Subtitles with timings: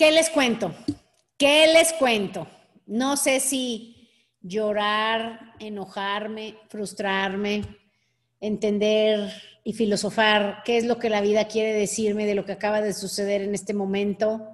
[0.00, 0.74] ¿Qué les cuento?
[1.36, 2.46] ¿Qué les cuento?
[2.86, 4.08] No sé si
[4.40, 7.64] llorar, enojarme, frustrarme,
[8.40, 9.30] entender
[9.62, 12.94] y filosofar qué es lo que la vida quiere decirme de lo que acaba de
[12.94, 14.48] suceder en este momento.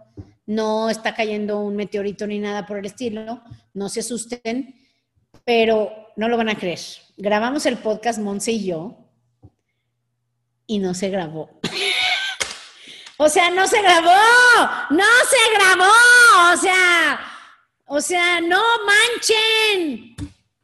[0.47, 3.41] No está cayendo un meteorito ni nada por el estilo,
[3.73, 4.75] no se asusten,
[5.45, 6.81] pero no lo van a creer.
[7.17, 8.97] Grabamos el podcast Monse y yo
[10.67, 11.61] y no se grabó.
[13.19, 14.11] O sea, no se grabó,
[14.91, 17.21] no se grabó, o sea,
[17.87, 20.17] o sea, no manchen.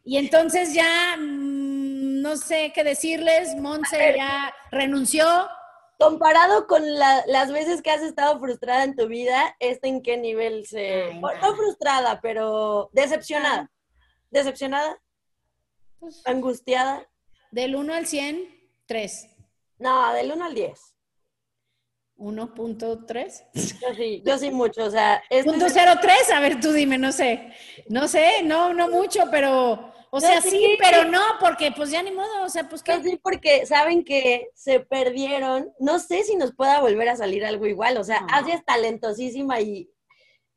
[0.05, 5.27] Y entonces ya mm, no sé qué decirles, Monse ya renunció.
[5.99, 10.67] Comparado con las veces que has estado frustrada en tu vida, ¿este en qué nivel
[10.67, 11.15] se...?
[11.15, 13.71] no, frustrada, pero decepcionada.
[14.31, 15.01] ¿Decepcionada?
[16.01, 17.07] Pues ¿Angustiada?
[17.53, 18.49] Del 1 al 100,
[18.87, 19.29] 3.
[19.79, 20.92] No, del 1 al 10.
[22.23, 23.45] 1.3.
[23.55, 25.23] Yo sí, yo sí mucho, o sea...
[25.45, 27.53] Punto 03, a ver, tú dime, no sé.
[27.89, 29.93] No sé, no, no mucho, pero...
[30.15, 33.03] O sea, sí, pero no, porque pues ya ni modo, o sea, pues que...
[33.03, 37.67] Sí, porque saben que se perdieron, no sé si nos pueda volver a salir algo
[37.67, 38.47] igual, o sea, no.
[38.47, 39.91] es talentosísima y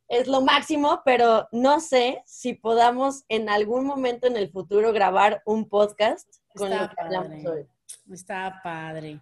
[0.09, 5.42] es lo máximo, pero no sé si podamos en algún momento en el futuro grabar
[5.45, 7.66] un podcast con lo que hablamos hoy.
[8.12, 9.22] Está padre.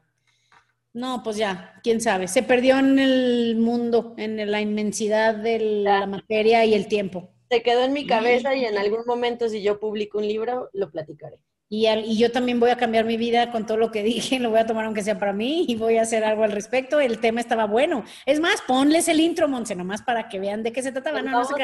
[0.93, 2.27] No, pues ya, quién sabe.
[2.27, 7.31] Se perdió en el mundo, en la inmensidad de la materia y el tiempo.
[7.49, 10.91] Se quedó en mi cabeza y en algún momento, si yo publico un libro, lo
[10.91, 11.39] platicaré.
[11.67, 14.51] Y, y, yo también voy a cambiar mi vida con todo lo que dije, lo
[14.51, 16.99] voy a tomar aunque sea para mí y voy a hacer algo al respecto.
[16.99, 18.03] El tema estaba bueno.
[18.27, 21.21] Es más, ponles el intro, Monse, nomás para que vean de qué se trataba.
[21.21, 21.55] Pues no, no sé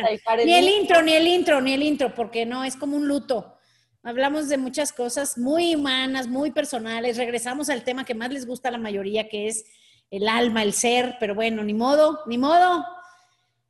[0.44, 3.59] ni el intro, ni el intro, ni el intro, porque no, es como un luto.
[4.02, 7.17] Hablamos de muchas cosas muy humanas, muy personales.
[7.17, 9.66] Regresamos al tema que más les gusta a la mayoría, que es
[10.09, 12.86] el alma, el ser, pero bueno, ni modo, ni modo.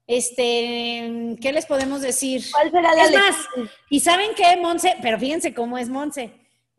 [0.05, 2.43] Este, ¿qué les podemos decir?
[2.51, 3.35] ¿Cuál será la es más,
[3.89, 4.95] ¿y saben qué, Monse?
[5.01, 6.33] Pero fíjense cómo es Monse.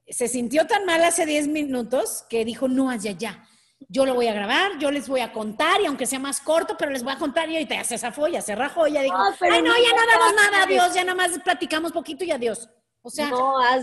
[0.08, 3.46] Se sintió tan mal hace 10 minutos que dijo, no, allá, ya.
[3.88, 6.76] Yo lo voy a grabar, yo les voy a contar, y aunque sea más corto,
[6.76, 9.16] pero les voy a contar, y ahorita ya se zafó, ya se rajó, ya dijo,
[9.16, 12.68] ay, no, ya no damos nada, adiós, ya nada más platicamos poquito y adiós.
[13.02, 13.30] O sea,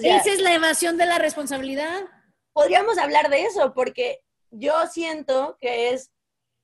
[0.01, 2.05] esa es la evasión de la responsabilidad.
[2.53, 6.11] Podríamos hablar de eso, porque yo siento que es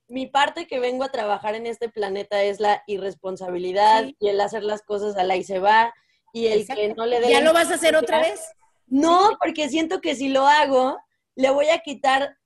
[0.07, 4.63] mi parte que vengo a trabajar en este planeta es la irresponsabilidad y el hacer
[4.63, 5.93] las cosas a la y se va
[6.33, 7.31] y el que no le dé.
[7.31, 8.41] ¿Ya lo vas a hacer otra vez?
[8.87, 10.99] No, porque siento que si lo hago,
[11.35, 12.37] le voy a quitar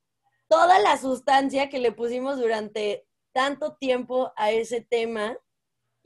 [0.47, 5.37] toda la sustancia que le pusimos durante tanto tiempo a ese tema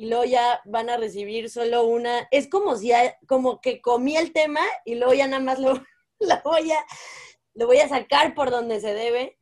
[0.01, 2.91] y luego ya van a recibir solo una, es como si,
[3.28, 5.73] como que comí el tema y luego ya nada más lo,
[6.19, 6.84] lo, voy a,
[7.53, 9.38] lo voy a sacar por donde se debe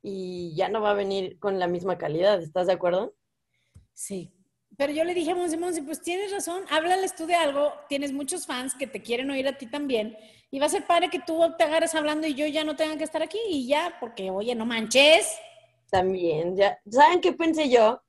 [0.00, 3.14] y ya no va a venir con la misma calidad, ¿estás de acuerdo?
[3.92, 4.32] Sí.
[4.78, 8.14] Pero yo le dije a Monse, Monse, pues tienes razón, háblales tú de algo, tienes
[8.14, 10.16] muchos fans que te quieren oír a ti también,
[10.50, 12.96] y va a ser padre que tú te agarres hablando y yo ya no tenga
[12.96, 15.36] que estar aquí y ya, porque oye, no manches.
[15.90, 18.00] También, ya, ¿saben qué pensé yo?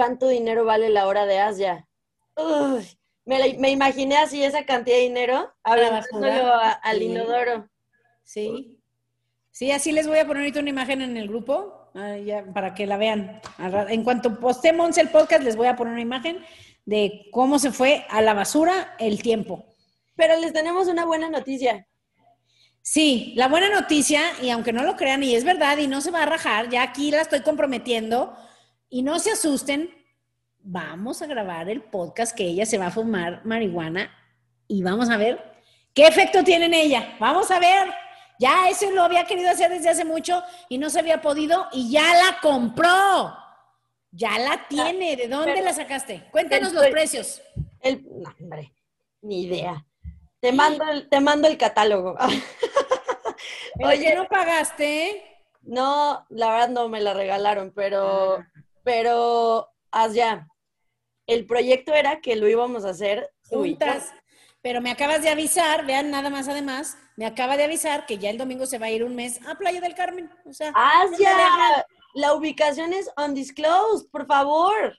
[0.00, 1.86] ¿Cuánto dinero vale la hora de Asia?
[2.34, 2.88] Uy,
[3.26, 7.04] me, me, imaginé así esa cantidad de dinero aventándolo al sí.
[7.04, 7.68] inodoro.
[8.24, 8.80] Sí.
[9.50, 12.72] Sí, así les voy a poner ahorita una imagen en el grupo ah, ya, para
[12.72, 13.42] que la vean.
[13.90, 16.38] En cuanto postemos el podcast, les voy a poner una imagen
[16.86, 19.66] de cómo se fue a la basura el tiempo.
[20.16, 21.86] Pero les tenemos una buena noticia.
[22.80, 26.10] Sí, la buena noticia, y aunque no lo crean, y es verdad, y no se
[26.10, 28.34] va a rajar, ya aquí la estoy comprometiendo,
[28.90, 29.94] y no se asusten,
[30.58, 34.10] vamos a grabar el podcast que ella se va a fumar marihuana
[34.66, 35.40] y vamos a ver
[35.94, 37.16] qué efecto tiene en ella.
[37.20, 37.88] Vamos a ver.
[38.38, 41.90] Ya eso lo había querido hacer desde hace mucho y no se había podido y
[41.90, 43.36] ya la compró.
[44.10, 45.14] Ya la tiene.
[45.14, 46.28] ¿De dónde la sacaste?
[46.32, 47.40] Cuéntanos los precios.
[47.80, 48.74] El, no, hombre,
[49.22, 49.86] ni idea.
[50.40, 52.16] Te mando el, te mando el catálogo.
[53.84, 55.22] Oye, ¿no pagaste?
[55.62, 60.48] No, la verdad no me la regalaron, pero ah pero haz ya.
[61.26, 64.12] El proyecto era que lo íbamos a hacer juntas.
[64.62, 68.28] Pero me acabas de avisar, vean nada más además, me acaba de avisar que ya
[68.28, 70.30] el domingo se va a ir un mes a Playa del Carmen.
[70.44, 71.86] O sea, haz ya.
[72.12, 74.98] La ubicación es undisclosed, por favor.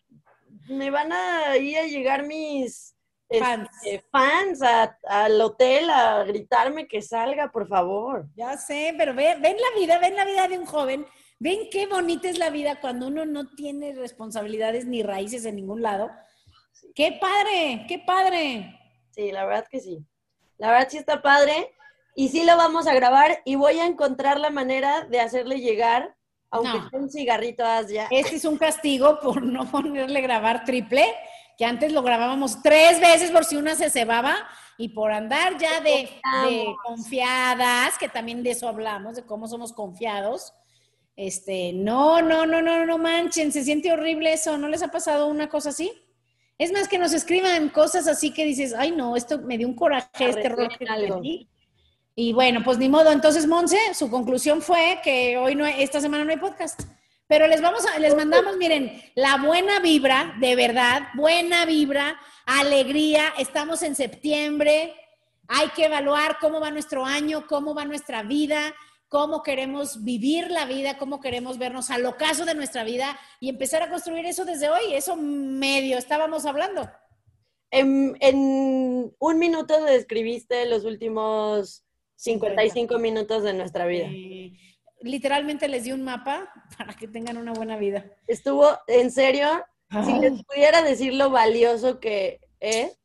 [0.68, 2.96] Me van a ir a llegar mis
[3.40, 4.62] fans, este, fans
[5.08, 8.26] al hotel a gritarme que salga, por favor.
[8.36, 11.06] Ya sé, pero ven la vida, ven la vida de un joven
[11.44, 15.82] ¿Ven qué bonita es la vida cuando uno no tiene responsabilidades ni raíces en ningún
[15.82, 16.12] lado?
[16.94, 17.84] ¡Qué padre!
[17.88, 18.80] ¡Qué padre!
[19.10, 20.06] Sí, la verdad que sí.
[20.60, 21.74] La verdad sí está padre.
[22.16, 26.16] Y sí lo vamos a grabar y voy a encontrar la manera de hacerle llegar
[26.52, 26.90] Aunque No.
[26.92, 28.08] sea un cigarrito, ya.
[28.12, 31.12] Este es un castigo por no ponerle grabar triple,
[31.58, 34.36] que antes lo grabábamos tres veces por si una se cebaba
[34.78, 36.08] y por andar ya de,
[36.44, 40.54] de confiadas, que también de eso hablamos, de cómo somos confiados.
[41.16, 45.28] Este, no, no, no, no, no manchen, se siente horrible eso, ¿no les ha pasado
[45.28, 45.92] una cosa así?
[46.58, 49.76] Es más que nos escriban cosas así que dices, ay no, esto me dio un
[49.76, 51.50] coraje, este cometí.
[52.16, 53.12] Y bueno, pues ni modo.
[53.12, 56.82] Entonces, Monse, su conclusión fue que hoy no, esta semana no hay podcast.
[57.28, 63.34] Pero les vamos a, les mandamos, miren, la buena vibra, de verdad, buena vibra, alegría.
[63.38, 64.94] Estamos en septiembre.
[65.48, 68.76] Hay que evaluar cómo va nuestro año, cómo va nuestra vida,
[69.12, 73.84] cómo queremos vivir la vida, cómo queremos vernos al ocaso de nuestra vida y empezar
[73.84, 74.94] a construir eso desde hoy.
[74.94, 76.90] Eso medio estábamos hablando.
[77.72, 81.84] En, en un minuto describiste los últimos
[82.16, 84.06] 55 minutos de nuestra vida.
[84.10, 84.54] Eh,
[85.02, 88.06] literalmente les di un mapa para que tengan una buena vida.
[88.28, 89.66] Estuvo, en serio,
[90.06, 92.98] si les pudiera decir lo valioso que es,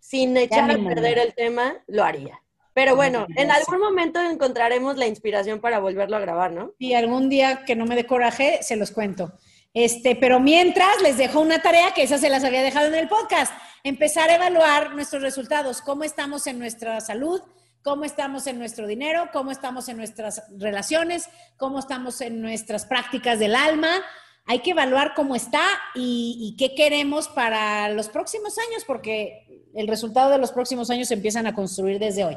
[0.00, 2.42] sin echar a perder el tema, lo haría.
[2.76, 6.74] Pero bueno, en algún momento encontraremos la inspiración para volverlo a grabar, ¿no?
[6.78, 9.32] Y algún día que no me dé coraje, se los cuento.
[9.72, 13.08] Este, pero mientras les dejo una tarea que esa se las había dejado en el
[13.08, 13.50] podcast,
[13.82, 17.40] empezar a evaluar nuestros resultados, cómo estamos en nuestra salud,
[17.80, 23.38] cómo estamos en nuestro dinero, cómo estamos en nuestras relaciones, cómo estamos en nuestras prácticas
[23.38, 24.02] del alma.
[24.44, 25.64] Hay que evaluar cómo está
[25.94, 31.08] y, y qué queremos para los próximos años, porque el resultado de los próximos años
[31.08, 32.36] se empiezan a construir desde hoy.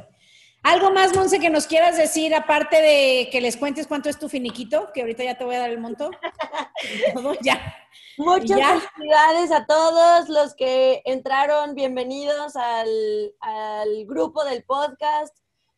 [0.63, 4.27] ¿Algo más, Monse, que nos quieras decir, aparte de que les cuentes cuánto es tu
[4.27, 4.89] finiquito?
[4.93, 6.11] Que ahorita ya te voy a dar el monto.
[7.13, 7.75] Todo, ya.
[8.17, 8.79] Muchas Ya.
[8.79, 11.75] felicidades a todos los que entraron.
[11.75, 15.33] Bienvenidos al, al grupo del podcast.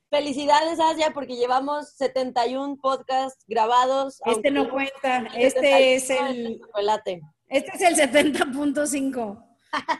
[0.10, 4.19] Felicidades, Asia, porque llevamos 71 podcasts grabados.
[4.25, 5.27] Este no cuenta.
[5.38, 7.22] Este es 71 el, chocolate.
[7.50, 9.45] este es el 70.5.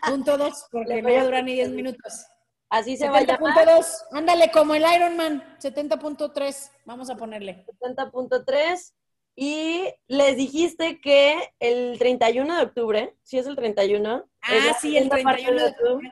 [0.07, 1.84] Punto 2, porque no durar ni 10 poner.
[1.84, 2.25] minutos.
[2.72, 3.54] Así se va a llamar.
[3.54, 3.86] 70.2.
[4.14, 5.44] Ándale, como el Ironman.
[5.60, 6.72] 70.3.
[6.86, 7.66] Vamos a ponerle.
[7.82, 8.94] 70.3.
[9.36, 14.26] Y les dijiste que el 31 de octubre, si es el 31.
[14.50, 16.12] es Ah, sí, el segunda parte 31 de tu- octubre.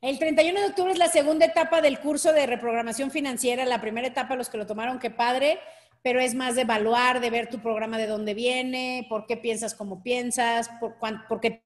[0.00, 3.64] El 31 de octubre es la segunda etapa del curso de reprogramación financiera.
[3.64, 5.58] La primera etapa, los que lo tomaron, qué padre,
[6.02, 9.74] pero es más de evaluar, de ver tu programa de dónde viene, por qué piensas
[9.74, 11.64] como piensas, por, cuán- por qué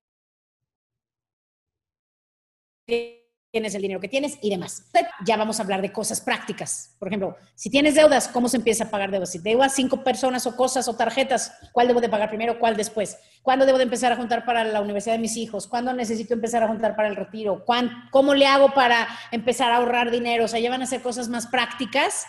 [3.53, 4.83] tienes el dinero que tienes y demás.
[5.27, 6.97] Ya vamos a hablar de cosas prácticas.
[6.99, 9.31] Por ejemplo, si tienes deudas, ¿cómo se empieza a pagar deudas?
[9.31, 12.77] Si debo a cinco personas o cosas o tarjetas, ¿cuál debo de pagar primero, cuál
[12.77, 13.19] después?
[13.43, 15.67] ¿Cuándo debo de empezar a juntar para la universidad de mis hijos?
[15.69, 17.63] ¿Cuándo necesito empezar a juntar para el retiro?
[17.67, 20.47] ¿Cuán- ¿Cómo le hago para empezar a ahorrar dinero?
[20.47, 22.25] O sea, ya van a ser cosas más prácticas.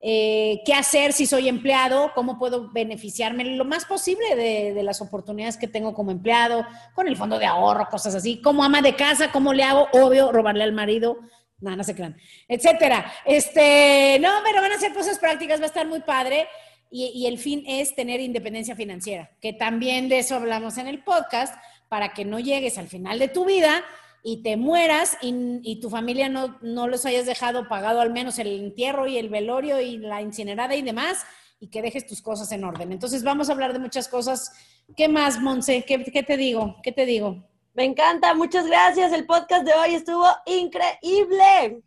[0.00, 2.12] Eh, ¿Qué hacer si soy empleado?
[2.14, 6.66] ¿Cómo puedo beneficiarme lo más posible de, las oportunidades que tengo como empleado?
[6.94, 8.40] Con el fondo de ahorro, cosas así.
[8.40, 9.88] Como ama de casa, ¿cómo le hago?
[9.92, 11.18] Obvio, robarle al marido.
[11.58, 12.16] No, no se crean.
[12.46, 13.10] Etcétera.
[13.24, 16.46] Este, no, pero van a ser cosas prácticas, va a estar muy padre.
[16.90, 21.02] Y, y el fin es tener independencia financiera, que también de eso hablamos en el
[21.02, 21.54] podcast,
[21.88, 23.82] para que no llegues al final de tu vida
[24.28, 28.40] y te mueras y, y tu familia no, no los hayas dejado pagado al menos
[28.40, 31.24] el entierro y el velorio y la incinerada y demás,
[31.60, 32.90] y que dejes tus cosas en orden.
[32.90, 34.50] Entonces vamos a hablar de muchas cosas.
[34.96, 35.84] ¿Qué más, Monse?
[35.86, 36.74] ¿Qué, qué te digo?
[36.82, 37.48] ¿Qué te digo?
[37.72, 39.12] Me encanta, muchas gracias.
[39.12, 41.84] El podcast de hoy estuvo increíble.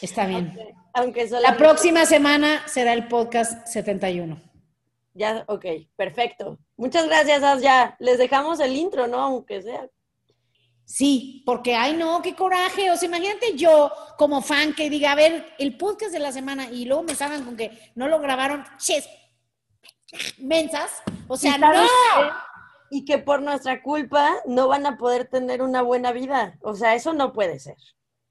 [0.00, 0.58] Está bien.
[0.92, 1.64] Aunque La solamente...
[1.64, 4.42] próxima semana será el podcast 71.
[5.14, 6.58] Ya, ok, perfecto.
[6.76, 7.94] Muchas gracias, Asya.
[8.00, 9.20] Les dejamos el intro, ¿no?
[9.20, 9.88] Aunque sea.
[10.84, 12.90] Sí, porque, ay no, qué coraje.
[12.90, 16.68] O sea, imagínate yo como fan que diga, a ver, el podcast de la semana
[16.70, 19.08] y luego me salgan con que no lo grabaron, ches,
[20.38, 20.90] mensas.
[21.28, 21.86] O sea, ¿Y sabes no.
[22.22, 22.28] qué?
[22.90, 26.58] Y que por nuestra culpa no van a poder tener una buena vida.
[26.60, 27.76] O sea, eso no puede ser.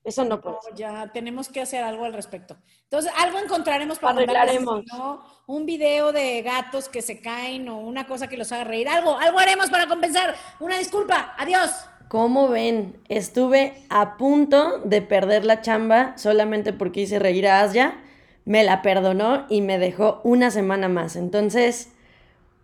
[0.03, 0.75] Eso no puede No, ser.
[0.75, 2.57] ya tenemos que hacer algo al respecto.
[2.83, 4.83] Entonces, algo encontraremos para Arreglaremos.
[4.87, 8.87] no, un video de gatos que se caen o una cosa que los haga reír.
[8.89, 10.35] Algo, algo haremos para compensar.
[10.59, 11.33] Una disculpa.
[11.37, 11.69] Adiós.
[12.11, 18.01] Como ven, estuve a punto de perder la chamba solamente porque hice reír a Asya.
[18.43, 21.15] Me la perdonó y me dejó una semana más.
[21.15, 21.87] Entonces,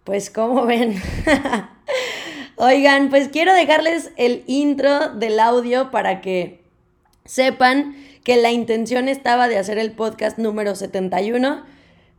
[0.03, 1.01] pues como ven.
[2.57, 6.61] Oigan, pues quiero dejarles el intro del audio para que
[7.23, 11.63] sepan que la intención estaba de hacer el podcast número 71,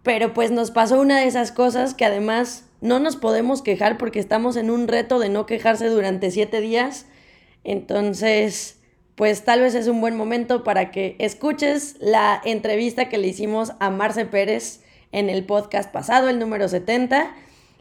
[0.03, 4.19] pero pues nos pasó una de esas cosas que además no nos podemos quejar porque
[4.19, 7.05] estamos en un reto de no quejarse durante siete días.
[7.65, 8.81] Entonces,
[9.15, 13.73] pues tal vez es un buen momento para que escuches la entrevista que le hicimos
[13.81, 17.35] a Marce Pérez en el podcast pasado, el número 70.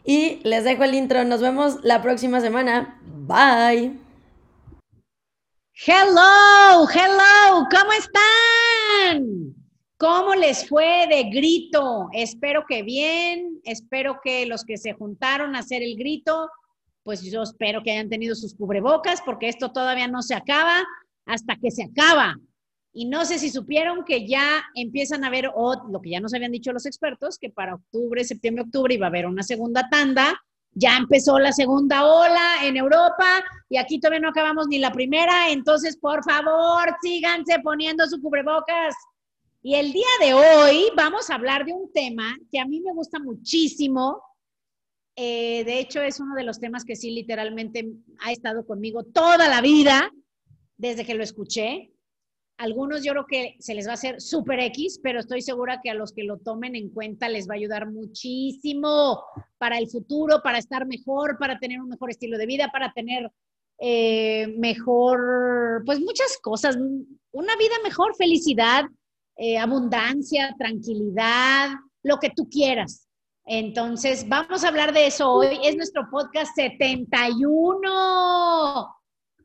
[0.04, 1.26] Y les dejo el intro.
[1.26, 3.00] Nos vemos la próxima semana.
[3.04, 4.08] Bye.
[5.86, 9.54] Hello, hello, ¿cómo están?
[10.00, 12.08] ¿Cómo les fue de grito?
[12.14, 16.50] Espero que bien, espero que los que se juntaron a hacer el grito,
[17.08, 20.84] pues yo espero que hayan tenido sus cubrebocas porque esto todavía no se acaba
[21.26, 22.36] hasta que se acaba.
[22.92, 25.46] Y no sé si supieron que ya empiezan a ver,
[25.90, 29.10] lo que ya nos habían dicho los expertos, que para octubre, septiembre, octubre iba a
[29.10, 30.38] haber una segunda tanda
[30.74, 35.50] ya empezó la segunda ola en Europa y aquí todavía no acabamos ni la primera,
[35.50, 38.94] entonces por favor síganse poniendo su cubrebocas.
[39.64, 42.94] Y el día de hoy vamos a hablar de un tema que a mí me
[42.94, 44.22] gusta muchísimo.
[45.20, 47.90] Eh, de hecho, es uno de los temas que sí literalmente
[48.24, 50.12] ha estado conmigo toda la vida,
[50.78, 51.92] desde que lo escuché.
[52.60, 55.90] Algunos yo creo que se les va a hacer súper X, pero estoy segura que
[55.90, 59.24] a los que lo tomen en cuenta les va a ayudar muchísimo
[59.58, 63.32] para el futuro, para estar mejor, para tener un mejor estilo de vida, para tener
[63.80, 66.78] eh, mejor, pues muchas cosas,
[67.32, 68.86] una vida mejor, felicidad,
[69.36, 71.70] eh, abundancia, tranquilidad,
[72.04, 73.07] lo que tú quieras.
[73.48, 75.58] Entonces, vamos a hablar de eso hoy.
[75.64, 78.98] Es nuestro podcast 71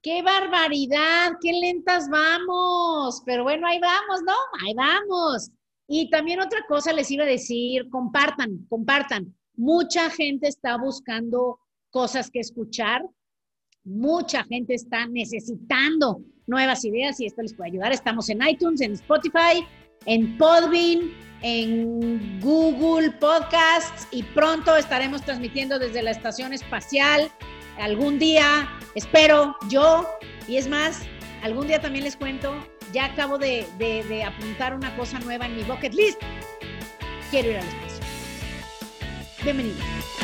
[0.02, 4.34] qué barbaridad, qué lentas vamos, pero bueno, ahí vamos, ¿no?
[4.60, 5.50] Ahí vamos.
[5.88, 9.34] Y también otra cosa les iba a decir, compartan, compartan.
[9.54, 11.58] Mucha gente está buscando
[11.90, 13.02] cosas que escuchar,
[13.84, 17.92] mucha gente está necesitando nuevas ideas y esto les puede ayudar.
[17.92, 19.64] Estamos en iTunes, en Spotify,
[20.06, 27.30] en Podbean, en Google Podcasts y pronto estaremos transmitiendo desde la estación espacial
[27.78, 30.08] algún día, espero yo,
[30.46, 31.02] y es más,
[31.42, 32.54] algún día también les cuento,
[32.92, 33.66] ya acabo de,
[34.26, 36.20] apuntar una cosa nueva en mi bucket list.
[37.30, 38.04] Quiero ir al espacio.
[39.42, 40.21] Bienvenidos.